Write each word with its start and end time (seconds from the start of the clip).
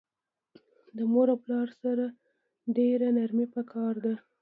د 0.95 0.97
مور 1.11 1.27
او 1.33 1.37
پلار 1.45 1.69
سره 1.81 2.05
ډیره 2.77 3.07
نرمی 3.17 3.45
پکار 3.55 3.93
ده 4.05 4.13